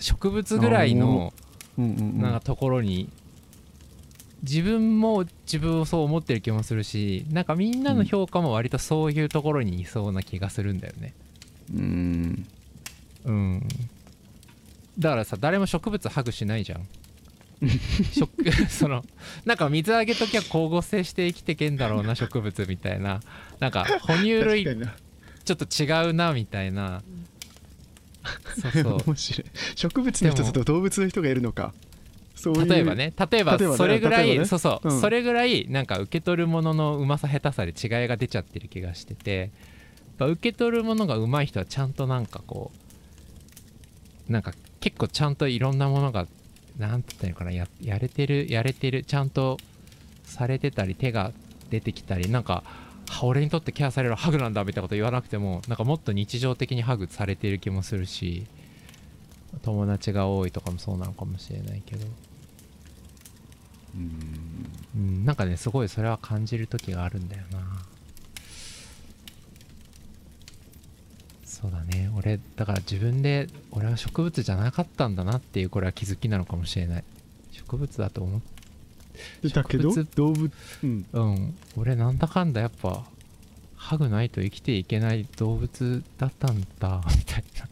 [0.00, 1.32] 植物ぐらいの
[1.78, 3.08] なんかところに
[4.42, 11.14] 自分も自分をそう思ってる気もするしなんかみんなの評価も割とそういうところにいそうな気がするんだよね。
[11.74, 12.46] うん。
[13.24, 13.68] うん。
[14.98, 16.86] だからさ誰も植物ハグしないじゃん。
[18.12, 19.04] 植 その
[19.44, 23.20] なんか水あげときは光合成して生きてけんだろうな植物みたいな。
[23.60, 24.64] なんか哺乳類
[25.44, 27.02] ちょっと違うなみたいな。
[28.60, 28.98] そうそう。
[29.06, 29.46] 面白い。
[29.76, 31.72] 植物の人と動物の人がいるのか
[32.42, 34.48] そう例えばね例えばそれぐらい、例えばね。
[34.48, 35.00] そうそう、うん。
[35.00, 39.50] それぐらいなんか受け取るもののうまさ下手さで違いが出ちゃってる気がしてて
[40.18, 42.72] 受け取るものがうまい人はちゃんとなんかこ
[44.28, 46.26] うなんか結構ちゃんといろんなものが
[46.78, 49.58] なんて言ったらいいのかなややれてるやれてるちゃんと
[50.24, 51.32] されてたり手が
[51.70, 52.64] 出てきたりなんか
[53.08, 58.46] は俺にとってケアされるハグなんだみたいなこと言わなくてもなんかもっと日常的にハグされてる気もするし
[59.62, 62.06] 友達が多いとかもそうなのかもしれないけど
[63.94, 64.66] うん。
[64.94, 67.58] うん、なんかねすごいそれは感じる時があるんだよな。
[71.44, 72.10] そうだね。
[72.16, 77.04] 俺だから自分で俺は植物じゃなかったんだなっていうこれは気づきなのかもしれない。
[77.52, 78.40] 植物だと思っ
[79.52, 80.52] だけど植物動物
[80.82, 81.06] うん。
[81.12, 81.54] うん。
[81.76, 83.04] 俺なんだかんだやっぱ
[83.76, 87.68] ハグないと生きていけない動物だったんだみたいな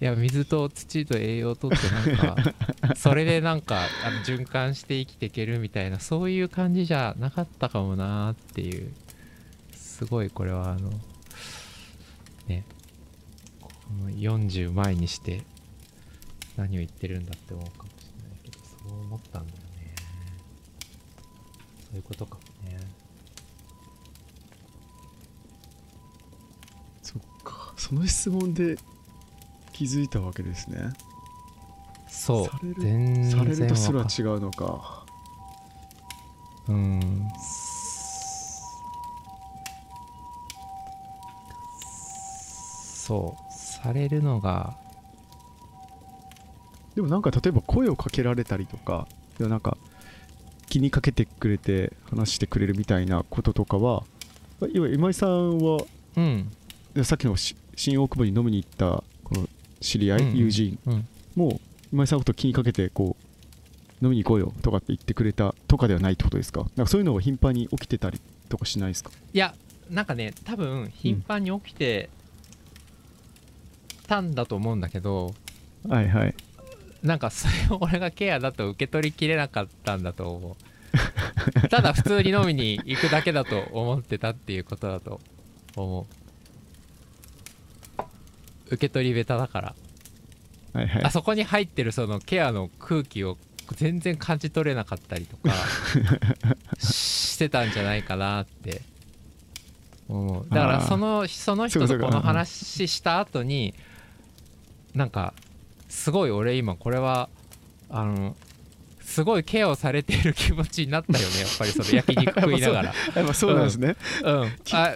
[0.00, 1.76] いや水と土と栄養とって
[2.10, 8.92] なんかそれでなんかあの循環して生きていけるみたいなそういう感じじゃなかったかもなーっていう。
[10.00, 10.90] すごいこれはあの
[12.48, 12.64] ね
[13.60, 13.70] こ
[14.02, 15.42] の40前にして
[16.56, 19.94] 何を言ってるんだって思うかもしれないけどそう思ったんだよね。
[21.84, 22.78] そういうことかもね。
[27.02, 27.74] そっか。
[27.76, 28.78] その質問で
[29.80, 30.90] 気づいたわけですね。
[32.06, 32.44] そう。
[32.44, 35.06] されるとすら違うのか。
[36.68, 37.26] うん。
[42.94, 43.54] そう。
[43.54, 44.76] されるのが。
[46.94, 49.78] でもなんか例えば声をかけられたりとかいやなんか
[50.68, 54.02] 気にかけてくれて話してくれるみたいなこととかは
[54.74, 55.86] 今井さんは
[56.18, 56.50] うん。
[56.92, 59.02] でさっきのし新大久保に飲みに行った
[59.80, 60.78] 知り合い、友人。
[60.86, 61.08] うん。
[61.34, 61.60] も
[61.92, 63.16] 今井さんのこと気にかけてこ
[64.00, 66.60] う飲みに行こうよとかって言ってくれたとかではないってことですか？
[66.76, 69.10] なんかそういうのが頻繁に起きてたりとかしないですか？
[69.32, 69.54] いや
[69.90, 72.08] なんかね多分頻繁に起きて
[74.06, 75.34] たんだと思うんだけど、
[75.88, 76.34] はいはい。
[77.02, 81.68] なんかそれを俺がケアだと受け取りきれなかったんだと思う。
[81.68, 85.20] ただ普通に飲みに行くだけだと思ってたっていうことだと
[85.76, 86.19] 思う
[88.70, 89.74] 受け取り下手だから。
[90.72, 91.04] はいはい。
[91.04, 93.36] あそこに入ってるそのケアの空気を
[93.76, 95.54] 全然感じ取れなかったりとか
[96.78, 98.82] してたんじゃないかなって。
[100.08, 100.46] 思う。
[100.48, 103.74] だからそのその人とこの話した後に
[104.94, 105.34] なんか
[105.88, 107.28] すごい俺今これは
[107.88, 108.36] あの
[109.00, 111.40] すごいケアをされている気持ちになったよね。
[111.42, 112.94] やっぱりその焼肉食いながら。
[113.14, 114.52] やっぱそうなんですね、うん。
[114.72, 114.94] あ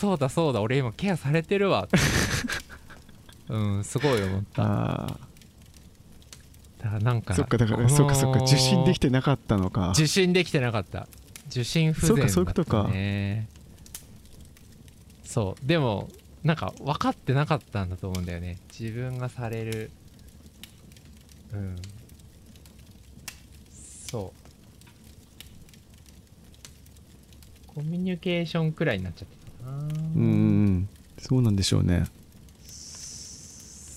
[0.00, 0.60] そうだそうだ。
[0.60, 1.98] 俺今ケアされてるわって
[3.48, 4.62] うんすごい思った。
[4.62, 5.18] ああ
[6.82, 9.90] だからなんかそっかだからそっかそっか受信できてなかったのか。
[9.90, 11.06] 受信できてなかった。
[11.48, 12.90] 受信不全だった、ね、そうかそういうことか。
[15.24, 15.66] そう。
[15.66, 16.08] でも
[16.42, 18.58] なんか分かってなかったんだと思うんだよね。
[18.76, 19.90] 自分がされる。
[21.52, 21.76] うん。
[24.10, 24.38] そう。
[27.74, 29.78] コミュニケーションくらいになっちゃってたかな。
[29.78, 29.90] うんうんう
[30.70, 30.88] ん。
[31.18, 32.04] そうなんでしょうね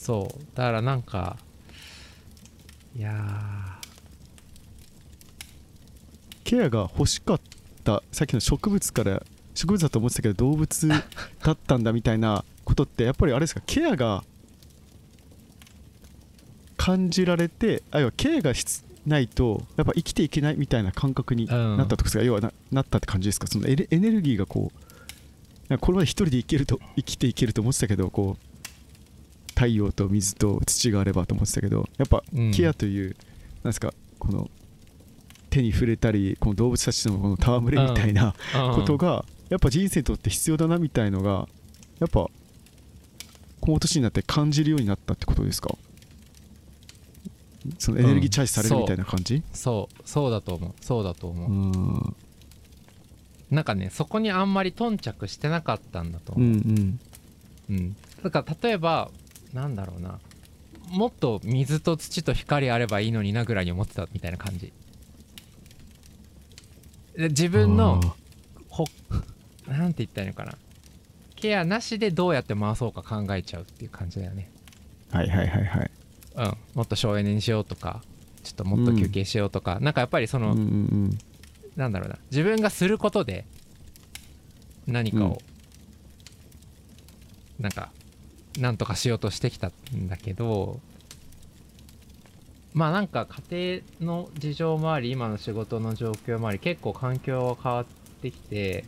[0.06, 0.44] そう。
[0.56, 1.38] だからなんか
[2.96, 3.14] いや
[6.44, 7.42] ケアが欲しかっ
[7.84, 9.24] たさっきの植物から
[9.56, 10.98] 植物だと思ってたけど動物だ
[11.52, 14.24] ったんだみたいなことってやっぱりあれですかケアが
[16.78, 18.64] 感じられてあ要はケアがし
[19.08, 21.78] ないとやっぱ生きていけないみたいな感覚にうん。
[21.78, 23.48] なったとかですか、要はななったって感じですか？
[23.48, 24.72] そのエネルギーがこ
[25.70, 28.45] うこれまで一人で生きると生きていけると思ってたけどこう
[29.56, 32.52] 太陽と水と土があればと思ってたけどやっぱうん。
[32.52, 33.16] ケアという、
[33.64, 34.50] なんですかこの
[35.50, 41.48] 手に触れたりこの動物たちとのこの戯れみたいなーことが、やっぱ人生にとって必要だなみたいのが
[42.00, 42.28] やっぱ
[43.62, 45.76] この年になって感じるようになったってことですか？
[47.80, 49.42] そのエネルギーチャージされるみたいな感じ？
[49.54, 50.02] そう。
[50.06, 50.74] そうだと思う。
[50.82, 52.16] そうだとう思う、ん。
[53.50, 56.40] なんかねそこにあんまり頓着してなかったんだとう。
[56.40, 57.00] ん思う、うん。
[57.70, 59.10] うんだから例えば
[59.56, 60.20] なんだろうな。
[60.90, 64.74] もっと水と土と光あればいいのになぐらいに思ってたみたいな感じ。
[67.16, 68.02] で自分の
[68.70, 68.84] ほ
[69.66, 70.58] なんて言ったらいいのかな。
[71.38, 74.52] ケアなしでどうやって回そうか考えちゃうっていう感じだよね。
[75.12, 75.92] はいはいはいはい。
[76.36, 76.58] うん。
[76.76, 78.04] もっと省エネにしようとか
[78.44, 81.18] ちょっともっと休憩しようとか、なんかやっぱりその、うんうんうん。
[81.78, 82.18] なんだろうな。
[82.30, 83.46] 自分がすることで
[84.86, 85.42] 何かを、
[87.60, 87.92] なんか
[88.60, 90.80] なんとかしようとしてきたんだけど
[92.74, 97.86] まあなんか家庭の事情もあり今の仕事の状況もあり結構環境は変わっ
[98.22, 98.86] てきて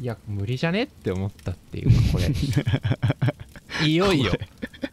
[0.00, 2.30] いや無理じゃねって思ったっていうかこれ。
[3.86, 4.32] いよいよ。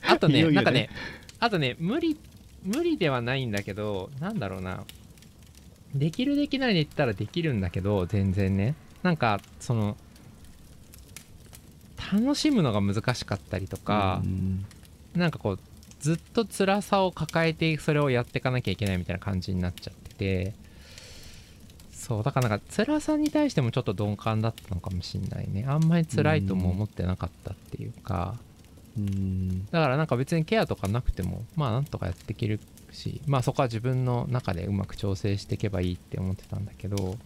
[0.07, 0.51] あとねいね。
[0.51, 0.89] なんかね
[1.39, 2.18] あとね無理
[2.63, 4.84] 無理ではないんだけどなんだろうな。
[5.95, 8.76] できるできないで言ったらできるんだけど全然ね。
[9.03, 9.95] なんかその
[12.12, 14.66] 楽しむのが難しかったりとかう、ん。
[15.16, 15.60] なんかこう
[15.99, 20.53] ずっと辛さを抱えてそれをやっていかなきゃいけないみたいな感じになっちゃってて
[21.91, 25.66] そうだからなんか辛さに対してもちょっと鈍感だったのかもしんないね。
[25.68, 28.36] あんまり辛いとも思ってなかったっていうか。
[28.97, 29.66] うん。
[29.66, 32.60] だからなんか別にケアとかなくてもまあなんとかやっていける
[32.91, 37.18] しまあそこは自分の中でうまく調整していけばいいって思ってたんだけど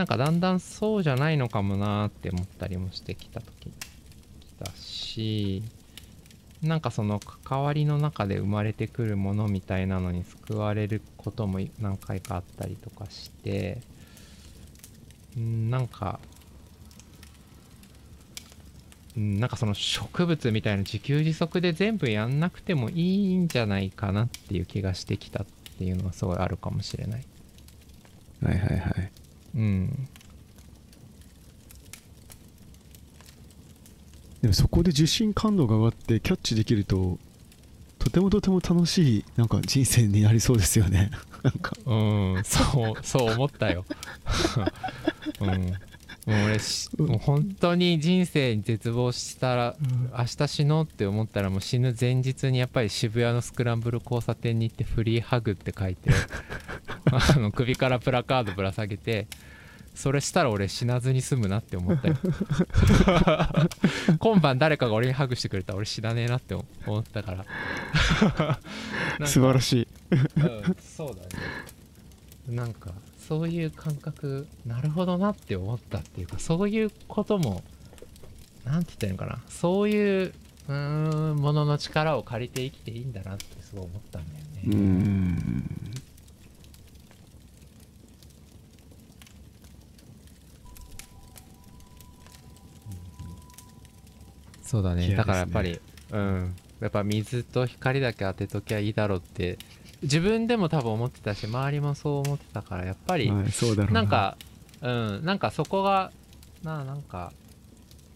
[0.00, 3.72] なんかだんだんそうじゃないのかもなーって思ったりもしてきた時き
[4.58, 5.62] たし
[6.62, 13.82] なんかその関わりの中で生まれてくるものみたいなのに救われることも何回かあったりとかして
[15.36, 16.18] うんなんか
[19.18, 25.46] うんなんかその植物みたいな自給自足で全部やんなくてもいいんじゃないかなっていう気がしてきたっ
[25.76, 27.26] ていうのはすごいあるかもしれない。
[28.42, 29.19] はいはいはい
[29.54, 30.08] うん。
[34.42, 37.18] でもそこで受信感度が上がってキャッチできると
[37.98, 41.10] とてもとても楽しいなんか人生になりそうですよね
[41.44, 41.94] なんかう
[42.38, 43.84] ん、そう、 そう思ったよ。
[45.40, 45.48] うん。
[45.48, 49.76] もう俺し、もう本当に人生に絶望したら、
[50.16, 56.10] 明日死のうって思ったらもう死ぬ前日にやっぱり渋谷のスクランブル交差点に行ってフリーハグって書いて
[57.10, 59.26] あの首からプラカードぶら下げて
[59.94, 62.16] それしたら俺死なずに済むなって思ったよ。
[64.18, 67.44] 今晩誰かが俺にハグしてくれたら俺死なねえなって思ったか
[69.18, 69.20] ら。
[69.26, 69.88] 素晴らしい。
[70.10, 70.16] う
[70.70, 71.20] ん、そうだね。
[72.48, 72.92] なんか
[73.28, 77.62] そういう感覚なるほどなって思ったっていうかそういうことも
[78.64, 79.42] なんて言ったらいいのかな。
[79.48, 80.32] そういう
[80.68, 85.64] うーんものの力を借りて生きていいんだなってすごい思ったんだよね、うーん
[94.70, 95.08] そうだね。
[95.08, 95.80] いやだからやっぱり、で
[96.12, 96.54] うん。
[96.80, 99.58] やっぱ水と光だけ当てときゃいいだろうって
[100.00, 104.02] 自分でも多分思ってたし周りもそう思ってたからやっぱり、はい、そうだろうな。
[104.02, 104.36] んか、
[104.80, 106.12] うん、なんかそこが、
[106.62, 107.32] な、なんか、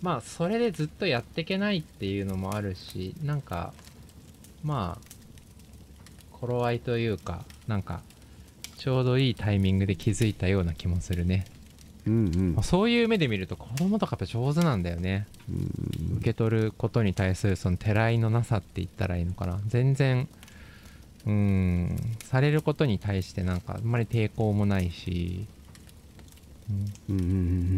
[0.00, 3.74] まあ、それでずっとやっていけないっていうのもあるし、なんか、
[4.62, 8.00] まあ、頃合いというか、なんか、
[8.78, 11.46] ちょうどいいタイミングで気づいたような気もするね。
[12.06, 12.54] うんうん。
[12.54, 15.26] まあ、そういう目で見ると子供とかやっぱ上手なんだよね。
[15.48, 15.52] う
[16.12, 16.16] ん。
[16.18, 19.60] 受け取ることに対するそのてらいのなさって言ったらいいのかな。
[19.66, 20.28] 全然
[21.26, 25.46] うーんされることに対してなんかあんまり抵抗もないし、
[27.08, 27.16] うん。
[27.16, 27.32] うんうんう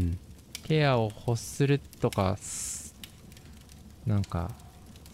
[0.05, 0.18] ん
[0.66, 2.93] ケアを欲するとかす
[4.05, 4.51] なんか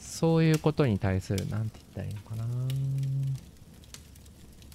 [0.00, 2.44] そういうことに対するなんて言ったらいいのかな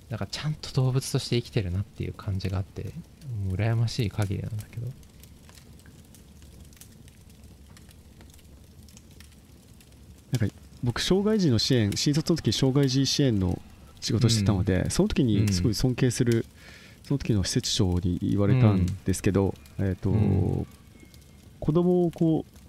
[0.10, 2.84] なんかちゃんと動物として生きてるなっていう感じがあって
[3.46, 4.88] もう羨ましい限りなんだけど。
[10.32, 13.62] なんか僕障害児の支援新卒の時障害児支援の
[14.02, 16.46] 仕事してたので、その時にすごい尊敬する、
[17.04, 20.68] その時の施設長に言われたんですけど、えっ、と、うん。
[21.60, 22.62] 子供をこう、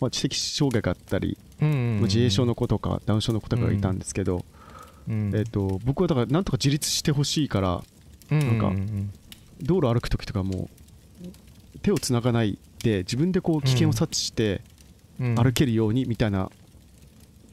[0.00, 4.44] まあ、知的障害があったり、うんうんうん自閉症の子とかダウン症の子とかがいたんですけど、
[5.10, 5.32] うん。
[5.34, 7.82] えっ、と僕はだからなんとか自立してほしいから
[8.30, 8.72] なんか
[9.60, 10.70] 道路歩く時とかも
[11.82, 14.62] 手をつながないで自分でこう危険を察知して
[15.18, 16.50] 歩けるようにみたいな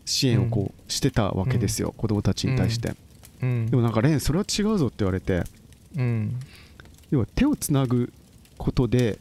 [0.06, 2.96] 支援をこうしてたわけですよ、子供たちに対して、
[3.42, 3.66] うん。
[3.66, 5.44] でもなんかレンそれは違うぞって言われて。
[5.98, 6.40] うん。
[7.12, 8.12] 要は手をつなぐ
[8.58, 9.20] ことで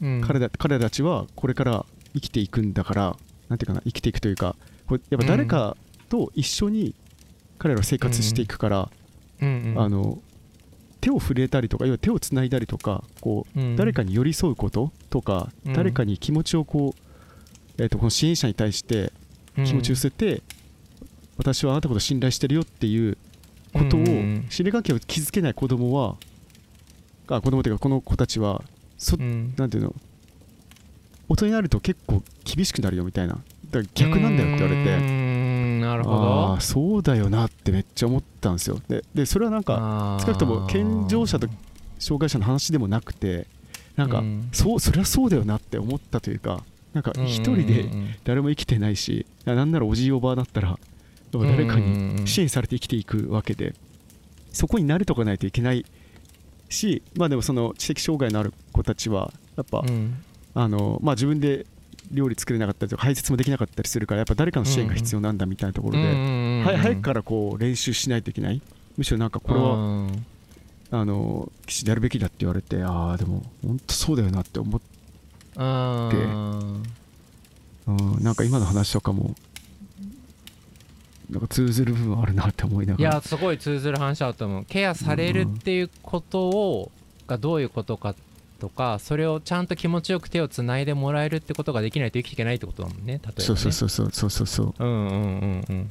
[0.00, 0.20] うん。
[0.22, 3.16] 彼ら彼らたちはこれから生きていくんだから
[3.48, 4.56] なんていうかな生きていくというか
[4.86, 5.76] これやっぱ誰か
[6.08, 6.94] と一緒に
[7.62, 8.88] 彼らは生活していくから、
[9.40, 9.80] うんうん。
[9.80, 10.18] あの
[11.00, 13.76] 手を触れたりとか要は手をつないだりとかこう、うん。
[13.76, 15.72] 誰かに寄り添うこととか、うん。
[15.72, 19.12] 誰かに気持ちをこう、えー、とこの支援者に対して
[19.64, 20.42] 気持ちを寄せて、
[21.36, 23.16] 私はあなたのことを信頼してるよっていう
[23.72, 26.16] ことを、うんうん信頼関係を築けない子供は
[27.28, 28.64] あ子供というかこの子たちは
[28.98, 29.54] そ、うん。
[29.56, 29.94] なんていうの
[31.28, 33.34] 大人になると結構厳しくなるよみたいな。
[33.34, 35.21] だから逆なんだよって言われて
[35.92, 36.54] なるほあど。
[36.54, 38.80] あそうだよなってめっちゃ思ったんですよ。
[38.88, 41.48] ででそれはなんか少なくとも健常者と
[41.98, 43.46] 障害者の話でもなくて
[43.96, 44.48] なんか、うん。
[44.52, 47.90] そうそりゃそうだよなって思ったというかなんか一人で
[48.24, 50.78] 誰も生きてないしなんならおじいおばあだったら
[51.32, 53.74] 誰かに支援されて生きていくわけで
[54.52, 55.86] そこに慣れとかないといけない
[56.68, 59.84] しまあでもその知的障害のある子たちはやっぱ、
[60.54, 61.66] あのまあ、自分で
[62.12, 66.04] 料理作れなかったりとか排泄もできなかったりするからやっぱ誰かの支援が必要なんだみたいなところで、
[66.64, 68.60] は早くからこう練習しないといけない。
[68.96, 70.08] むしろなんかこれは、
[71.00, 74.86] あの騎士でやるべきだって言われてああでも本当そうだよなって思って、
[75.56, 76.82] うん、
[78.22, 79.34] なんか今の話とかも
[81.30, 83.10] なんか通ずる部分あるなって思いながら。
[83.10, 84.64] いやすごい通ずる話だと思う。
[84.66, 86.92] ケアされるっていうことを
[87.26, 88.14] がどういうことか
[88.62, 94.74] とかそれをちゃんと気持ちよく手をつないでもらえるってことができないと生きていけないってことだもんね例えば、ね、そうそうそうそうそうそうそう。
[94.78, 95.90] うんうんうんうん。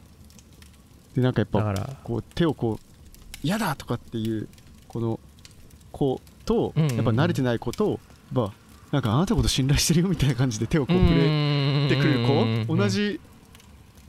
[1.13, 4.47] でなんかやっぱこう手をこう嫌だとかっていう
[4.87, 5.19] この
[5.91, 7.99] 子とやっぱ慣れてない子と、
[8.31, 8.53] まあ
[8.93, 12.73] なんかあなたのこと信頼してるよみたいな感じで手をこう触れてくれる子。
[12.73, 13.19] 同じ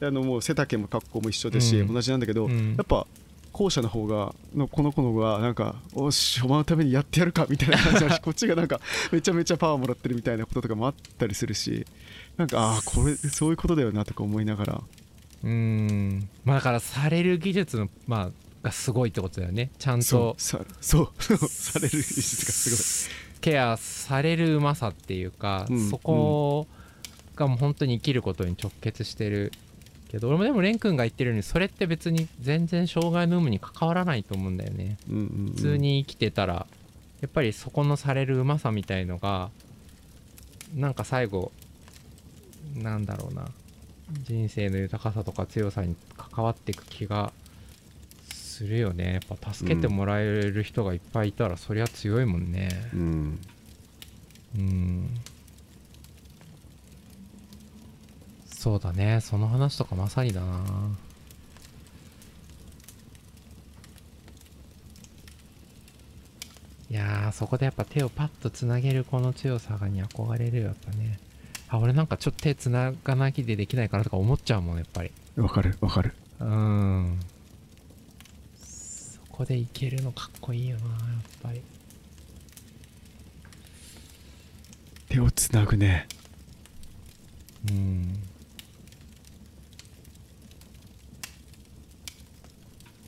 [0.01, 1.93] あのもう背丈も格好も一緒ですし、うん。
[1.93, 2.77] 同じなんだけど、うん。
[2.77, 3.09] やっぱ
[3.53, 8.81] 後者の方がのこの子の方がなんかおしお前のためにやってやるかみたいな感じだし こっちがなんか
[9.11, 11.87] めちゃめちゃパワーもらってるみたいなこととかもあったりするし
[12.37, 14.83] なんかああこれそういうことだよなとか思いながら。
[15.45, 16.29] うん。
[16.45, 18.31] まあだからされる技術のまあ
[18.63, 19.71] がすごいってことだよね。
[19.79, 20.05] ちゃんと。
[20.07, 21.23] そうさそう。
[21.49, 25.91] される技術がすケアされるうまさっていうか、うん。
[25.91, 26.67] そこ
[27.35, 29.53] がもう本当に生きることに直結してる
[30.13, 34.99] けど俺もでも蓮くんが言ってるようにそれって別に全然障害の有無に関わらないと思うんだよね。
[35.11, 35.55] うんうんうん。
[35.55, 36.67] 普通に生きてたら
[37.23, 39.51] やっぱりそこのされるうまさみたいのが
[40.77, 41.51] なんか最後
[42.77, 43.49] なんだろうな。
[44.25, 47.33] 人生の豊かさとか強さに関わっていく気が
[48.31, 49.15] するよね。
[49.15, 52.69] やっぱ助けてもらえる人がいっぱいいたらそりゃ強いもんね。
[52.93, 53.41] うん。
[54.59, 55.02] うん
[58.63, 59.21] そうだね。
[59.21, 60.61] その話とかまさにだな。
[66.89, 71.19] いやーそこでやっぱ手をパッとつなげるこの強さがに憧れるよやっぱね。
[71.71, 75.11] あ俺なんかちょっと手つながなきでできないかなとか思っちゃうもんやっぱり。
[75.35, 76.15] わかるわかる。
[76.39, 77.19] うん。
[78.65, 80.97] そこでいけるのかっこいいよなやっ
[81.43, 81.63] ぱり。
[85.09, 86.07] 手をつなぐね。
[87.69, 88.23] うん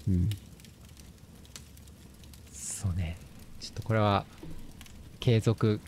[0.09, 0.30] うん。
[2.52, 3.16] そうね。
[3.61, 4.24] ちょっとこれは
[5.20, 5.80] 継続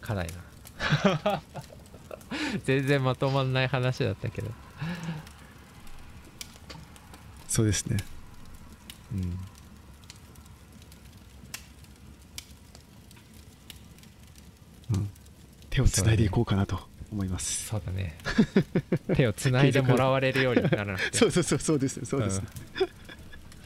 [0.00, 1.42] 課題だ
[2.64, 4.50] 全然まとまんない話だったけど。
[7.48, 7.98] そうですね。
[9.12, 9.38] うん。
[15.70, 16.78] 手をつないでいこうかなと
[17.10, 17.66] 思います。
[17.66, 18.16] そうだね。
[19.16, 21.18] 手をつないでもらわれるようにならなくて。
[21.18, 22.06] そうそうそうそうですね。
[22.06, 22.46] そうですね、
[22.80, 22.83] うん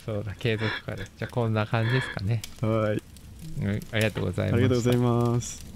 [0.08, 3.02] そうだ継続課題じゃあこんな感じですかね、はい。
[3.62, 4.54] うん、ありがとうございました。
[4.54, 5.67] ありがとうございます